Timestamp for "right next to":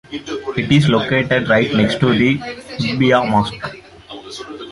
1.47-2.09